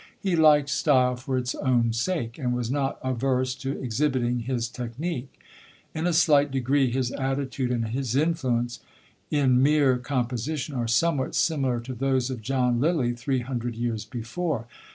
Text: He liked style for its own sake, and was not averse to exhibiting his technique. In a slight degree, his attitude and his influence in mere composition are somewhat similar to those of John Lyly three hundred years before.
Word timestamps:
He 0.19 0.35
liked 0.35 0.67
style 0.69 1.15
for 1.15 1.37
its 1.37 1.53
own 1.53 1.93
sake, 1.93 2.39
and 2.39 2.55
was 2.55 2.71
not 2.71 2.97
averse 3.03 3.53
to 3.53 3.79
exhibiting 3.79 4.39
his 4.39 4.67
technique. 4.67 5.39
In 5.93 6.07
a 6.07 6.11
slight 6.13 6.49
degree, 6.49 6.89
his 6.89 7.11
attitude 7.11 7.69
and 7.69 7.89
his 7.89 8.15
influence 8.15 8.79
in 9.29 9.61
mere 9.61 9.99
composition 9.99 10.73
are 10.73 10.87
somewhat 10.87 11.35
similar 11.35 11.79
to 11.81 11.93
those 11.93 12.31
of 12.31 12.41
John 12.41 12.79
Lyly 12.79 13.13
three 13.13 13.41
hundred 13.41 13.75
years 13.75 14.03
before. 14.03 14.65